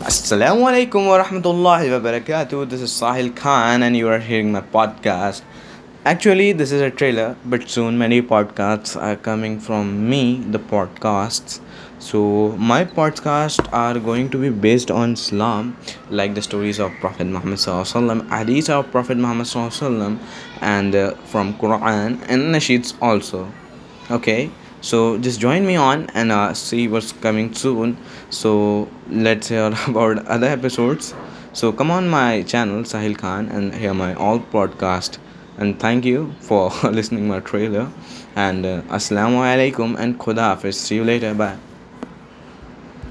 Assalamu 0.00 0.62
alaikum 0.66 1.06
wa 1.06 1.22
rahmatullahi 1.22 1.90
wa 1.92 2.00
barakatuh. 2.00 2.66
This 2.70 2.80
is 2.80 2.90
Sahil 2.90 3.36
Khan, 3.36 3.82
and 3.82 3.94
you 3.94 4.08
are 4.08 4.18
hearing 4.18 4.50
my 4.50 4.62
podcast. 4.62 5.42
Actually, 6.06 6.52
this 6.52 6.72
is 6.72 6.80
a 6.80 6.90
trailer, 6.90 7.36
but 7.44 7.68
soon 7.68 7.98
many 7.98 8.22
podcasts 8.22 8.96
are 8.98 9.14
coming 9.14 9.60
from 9.60 10.08
me, 10.08 10.38
the 10.38 10.58
podcasts. 10.58 11.60
So, 11.98 12.56
my 12.56 12.86
podcasts 12.86 13.68
are 13.74 13.98
going 13.98 14.30
to 14.30 14.38
be 14.38 14.48
based 14.48 14.90
on 14.90 15.12
Islam, 15.12 15.76
like 16.08 16.34
the 16.34 16.40
stories 16.40 16.80
of 16.80 16.92
Prophet 17.02 17.26
Muhammad, 17.26 17.60
hadith 18.30 18.70
of 18.70 18.90
Prophet 18.90 19.18
Muhammad, 19.18 20.18
and 20.62 20.94
uh, 20.94 21.10
from 21.26 21.52
Quran 21.58 22.24
and 22.26 22.54
Nasheeds 22.54 22.94
also. 23.02 23.52
Okay, 24.10 24.50
so 24.80 25.18
just 25.18 25.40
join 25.40 25.66
me 25.66 25.76
on 25.76 26.08
and 26.14 26.32
uh, 26.32 26.54
see 26.54 26.88
what's 26.88 27.12
coming 27.12 27.54
soon. 27.54 27.96
So 28.30 28.88
let's 29.10 29.48
hear 29.48 29.72
about 29.88 30.26
other 30.26 30.46
episodes. 30.46 31.14
So 31.52 31.72
come 31.72 31.90
on 31.90 32.08
my 32.08 32.42
channel 32.42 32.82
Sahil 32.82 33.18
Khan 33.18 33.48
and 33.48 33.74
hear 33.74 33.94
my 33.94 34.14
all 34.14 34.38
podcast. 34.38 35.18
And 35.58 35.78
thank 35.78 36.04
you 36.04 36.32
for 36.40 36.70
listening 36.84 37.28
my 37.28 37.40
trailer. 37.40 37.90
And 38.36 38.64
uh, 38.64 38.82
Assalamu 38.82 39.42
alaikum 39.54 39.98
and 39.98 40.18
Khuda 40.18 40.54
Hafiz. 40.54 40.78
See 40.78 40.94
you 40.96 41.04
later. 41.04 41.34
Bye. 41.34 41.69